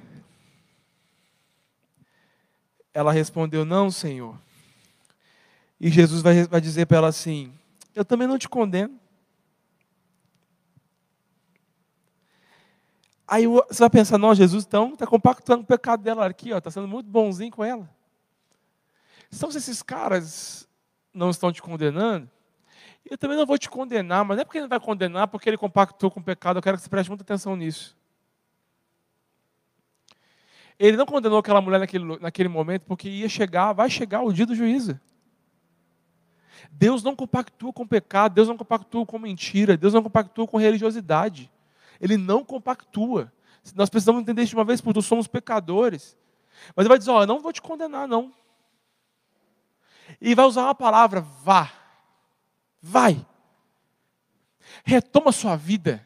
[2.95, 4.43] Ela respondeu: Não, Senhor.
[5.81, 7.53] E Jesus vai, vai dizer para ela assim:
[7.95, 8.99] Eu também não te condeno.
[13.27, 16.87] Aí você vai pensar, não, Jesus então está compactando o pecado dela aqui, está sendo
[16.87, 17.89] muito bonzinho com ela.
[19.33, 20.69] Então, se esses caras
[21.13, 22.31] não estão te condenando,
[23.05, 25.57] eu também não vou te condenar, mas não é porque ele vai condenar, porque ele
[25.57, 27.97] compactou com o pecado, eu quero que você preste muita atenção nisso.
[30.79, 34.47] Ele não condenou aquela mulher naquele, naquele momento, porque ia chegar, vai chegar o dia
[34.47, 34.99] do juízo.
[36.71, 41.51] Deus não compactua com pecado, Deus não compactua com mentira, Deus não compactua com religiosidade.
[42.01, 43.33] Ele não compactua.
[43.75, 46.17] Nós precisamos entender isso de uma vez por todas, somos pecadores.
[46.75, 48.33] Mas ele vai dizer, ó, oh, não vou te condenar, não.
[50.21, 51.73] E vai usar uma palavra, vá.
[52.83, 53.25] Vai.
[54.85, 56.05] Retoma sua vida.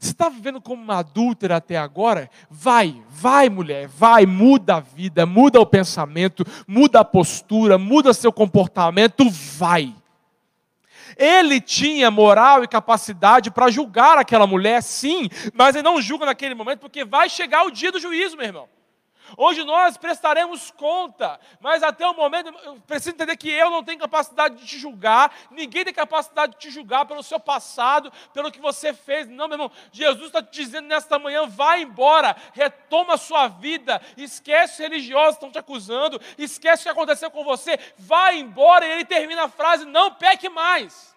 [0.00, 2.30] Você está vivendo como uma adúltera até agora?
[2.48, 8.32] Vai, vai, mulher, vai, muda a vida, muda o pensamento, muda a postura, muda seu
[8.32, 9.94] comportamento, vai.
[11.18, 16.54] Ele tinha moral e capacidade para julgar aquela mulher, sim, mas ele não julga naquele
[16.54, 18.79] momento, porque vai chegar o dia do juízo, meu irmão.
[19.36, 23.98] Hoje nós prestaremos conta, mas até o momento eu preciso entender que eu não tenho
[23.98, 28.60] capacidade de te julgar, ninguém tem capacidade de te julgar pelo seu passado, pelo que
[28.60, 29.28] você fez.
[29.28, 34.00] Não, meu irmão, Jesus está te dizendo nesta manhã: vai embora, retoma a sua vida,
[34.16, 38.86] esquece os religiosos que estão te acusando, esquece o que aconteceu com você, vai embora.
[38.86, 41.09] E ele termina a frase: não peque mais.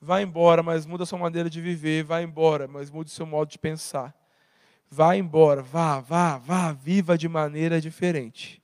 [0.00, 2.04] Vá embora, mas muda sua maneira de viver.
[2.04, 4.14] Vá embora, mas mude seu modo de pensar.
[4.90, 8.62] Vá embora, vá, vá, vá, viva de maneira diferente.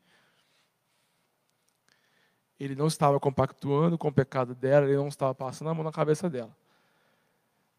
[2.59, 5.93] Ele não estava compactuando com o pecado dela, ele não estava passando a mão na
[5.93, 6.57] cabeça dela.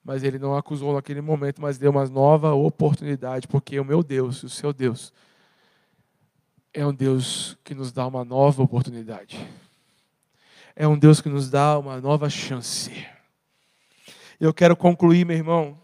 [0.04, 4.44] Mas ele não acusou naquele momento, mas deu uma nova oportunidade, porque o meu Deus,
[4.44, 5.12] o seu Deus,
[6.72, 9.48] é um Deus que nos dá uma nova oportunidade.
[10.76, 12.92] É um Deus que nos dá uma nova chance.
[14.40, 15.78] Eu quero concluir, meu irmão.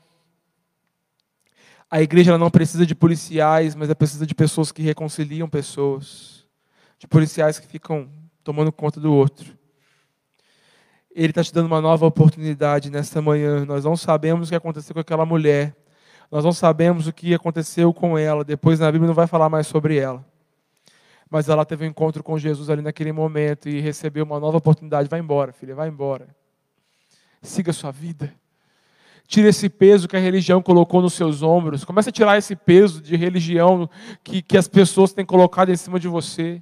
[1.90, 6.46] A igreja não precisa de policiais, mas ela precisa de pessoas que reconciliam pessoas.
[6.98, 8.10] De policiais que ficam
[8.44, 9.58] tomando conta do outro.
[11.14, 13.66] Ele está te dando uma nova oportunidade nesta manhã.
[13.66, 15.76] Nós não sabemos o que aconteceu com aquela mulher.
[16.32, 18.46] Nós não sabemos o que aconteceu com ela.
[18.46, 20.26] Depois na Bíblia não vai falar mais sobre ela.
[21.30, 25.10] Mas ela teve um encontro com Jesus ali naquele momento e recebeu uma nova oportunidade.
[25.10, 26.28] Vai embora, filha, vai embora.
[27.42, 28.34] Siga a sua vida.
[29.28, 31.86] Tira esse peso que a religião colocou nos seus ombros.
[31.86, 33.90] Comece a tirar esse peso de religião
[34.24, 36.62] que, que as pessoas têm colocado em cima de você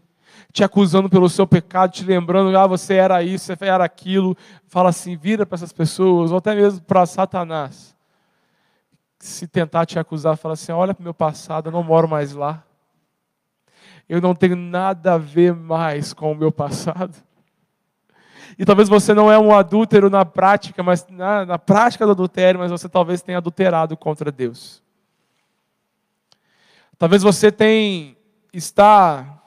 [0.51, 4.35] te acusando pelo seu pecado, te lembrando, ah, você era isso, você era aquilo.
[4.67, 7.95] Fala assim, vira para essas pessoas, ou até mesmo para Satanás.
[9.19, 12.33] Se tentar te acusar, fala assim: olha para o meu passado, eu não moro mais
[12.33, 12.63] lá.
[14.07, 17.15] Eu não tenho nada a ver mais com o meu passado.
[18.57, 22.59] E talvez você não é um adúltero na prática, mas na, na prática do adultério,
[22.59, 24.81] mas você talvez tenha adulterado contra Deus.
[26.97, 28.17] Talvez você tenha
[28.51, 29.41] está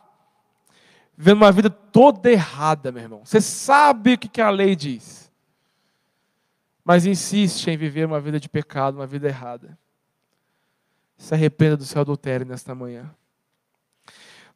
[1.17, 3.21] vivendo uma vida toda errada, meu irmão.
[3.25, 5.31] Você sabe o que a lei diz,
[6.85, 9.79] mas insiste em viver uma vida de pecado, uma vida errada.
[11.17, 13.15] Se arrependa do seu adultério nesta manhã.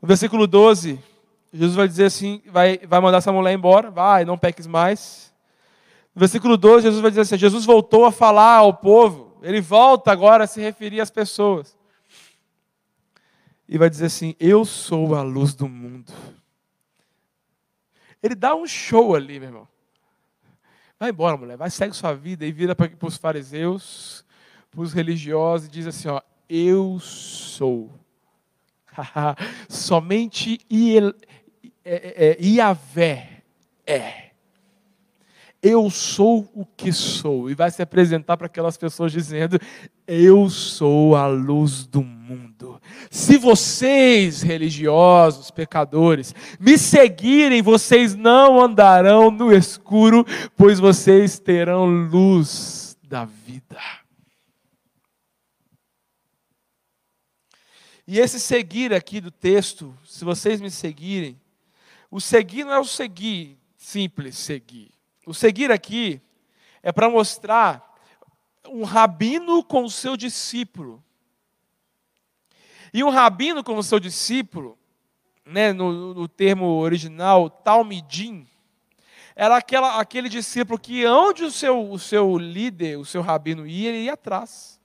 [0.00, 0.98] No versículo 12,
[1.52, 5.32] Jesus vai dizer assim: vai, vai mandar essa mulher embora, vai, não peques mais.
[6.14, 10.10] No versículo 12, Jesus vai dizer assim: Jesus voltou a falar ao povo, ele volta
[10.10, 11.76] agora a se referir às pessoas.
[13.68, 16.12] E vai dizer assim: Eu sou a luz do mundo.
[18.22, 19.68] Ele dá um show ali, meu irmão.
[20.98, 24.24] Vai embora, mulher, vai, segue sua vida e vira para os fariseus,
[24.70, 27.90] para os religiosos e diz assim: ó, eu sou.
[29.68, 30.58] Somente
[31.88, 33.42] é, é, Iavé
[33.86, 34.26] é.
[35.62, 37.48] Eu sou o que sou.
[37.48, 39.58] E vai se apresentar para aquelas pessoas dizendo:
[40.06, 42.80] Eu sou a luz do mundo.
[43.10, 50.24] Se vocês, religiosos, pecadores, me seguirem, vocês não andarão no escuro,
[50.56, 53.80] pois vocês terão luz da vida.
[58.06, 61.36] E esse seguir aqui do texto, se vocês me seguirem,
[62.16, 64.90] o seguir não é o seguir, simples seguir.
[65.26, 66.18] O seguir aqui
[66.82, 67.94] é para mostrar
[68.70, 71.04] um rabino com o seu discípulo.
[72.90, 74.78] E um rabino como seu discípulo,
[75.44, 78.48] né, no, no termo original, talmidim,
[79.34, 83.90] era aquela, aquele discípulo que onde o seu, o seu líder, o seu rabino ia,
[83.90, 84.75] ele ia atrás.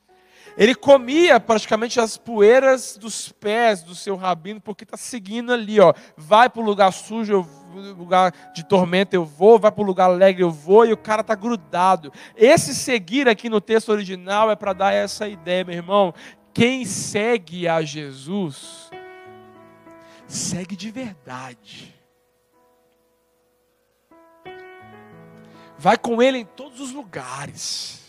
[0.58, 5.94] Ele comia praticamente as poeiras dos pés do seu rabino, porque está seguindo ali, ó.
[6.18, 7.48] Vai para o lugar sujo,
[7.98, 11.22] lugar de tormenta eu vou, vai para o lugar alegre eu vou, e o cara
[11.22, 12.12] está grudado.
[12.36, 16.14] Esse seguir aqui no texto original é para dar essa ideia, meu irmão,
[16.54, 18.90] quem segue a Jesus,
[20.28, 21.96] segue de verdade.
[25.78, 28.01] Vai com Ele em todos os lugares.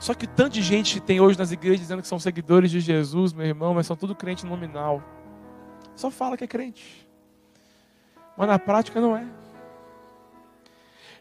[0.00, 3.34] Só que tanto de gente tem hoje nas igrejas dizendo que são seguidores de Jesus,
[3.34, 5.02] meu irmão, mas são tudo crente nominal.
[5.94, 7.06] Só fala que é crente.
[8.34, 9.26] Mas na prática não é.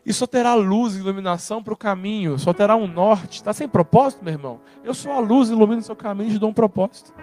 [0.05, 3.39] E só terá luz e iluminação para o caminho, só terá um norte.
[3.39, 4.61] Está sem propósito, meu irmão?
[4.81, 7.13] Eu sou a luz, ilumino o seu caminho e te dou um propósito.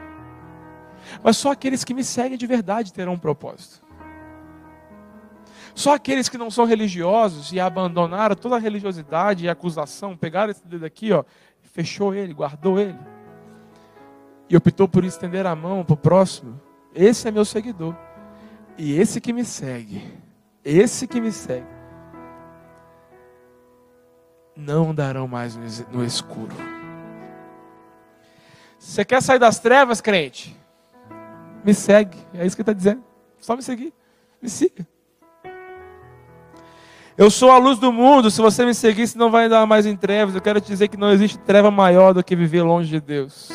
[1.22, 3.85] Mas só aqueles que me seguem de verdade terão um propósito.
[5.76, 10.66] Só aqueles que não são religiosos e abandonaram toda a religiosidade e acusação, pegaram esse
[10.66, 11.22] dedo aqui, ó,
[11.60, 12.98] fechou ele, guardou ele.
[14.48, 16.58] E optou por estender a mão para o próximo.
[16.94, 17.94] Esse é meu seguidor.
[18.78, 20.02] E esse que me segue,
[20.64, 21.66] esse que me segue,
[24.56, 25.58] não andarão mais
[25.88, 26.56] no escuro.
[28.78, 30.56] Você quer sair das trevas, crente?
[31.62, 32.16] Me segue.
[32.32, 33.04] É isso que ele está dizendo.
[33.38, 33.92] Só me seguir.
[34.40, 34.86] Me siga.
[37.18, 38.30] Eu sou a luz do mundo.
[38.30, 40.34] Se você me seguir, você não vai andar mais em trevas.
[40.34, 43.50] Eu quero te dizer que não existe treva maior do que viver longe de Deus.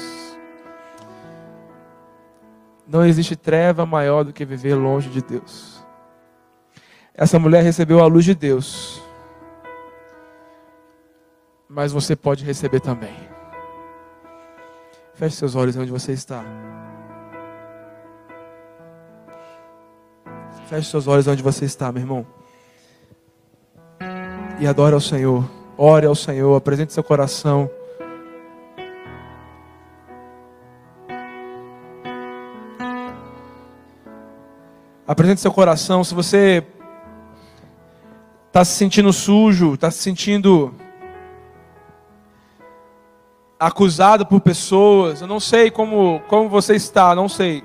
[2.87, 5.85] Não existe treva maior do que viver longe de Deus.
[7.13, 9.01] Essa mulher recebeu a luz de Deus
[11.73, 13.15] mas você pode receber também.
[15.13, 16.43] Feche seus olhos onde você está.
[20.67, 22.27] Feche seus olhos onde você está, meu irmão.
[24.61, 25.43] E adore ao Senhor.
[25.75, 27.67] Ore ao Senhor, apresente seu coração.
[35.07, 36.03] Apresente seu coração.
[36.03, 36.63] Se você
[38.49, 40.71] está se sentindo sujo, está se sentindo
[43.59, 47.63] acusado por pessoas, eu não sei como, como você está, não sei.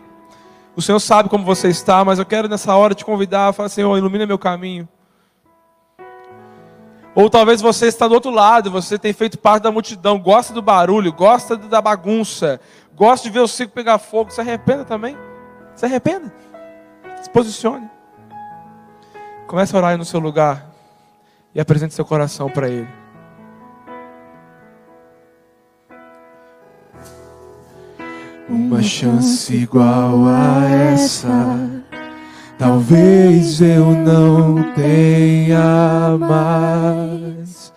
[0.75, 3.99] O Senhor sabe como você está, mas eu quero nessa hora te convidar falar, Senhor,
[3.99, 4.89] ilumina meu caminho.
[7.17, 10.61] Ou talvez você está do outro lado, você tem feito parte da multidão, gosta do
[10.61, 12.61] barulho, gosta da bagunça,
[12.95, 15.17] gosta de ver o circo pegar fogo, se arrependa também.
[15.75, 16.31] Se arrependa.
[17.23, 17.89] Se posicione.
[19.47, 20.67] Comece a orar aí no seu lugar
[21.55, 22.89] e apresente seu coração para Ele.
[28.47, 31.31] Uma chance igual a essa,
[32.59, 37.73] talvez eu não tenha mais.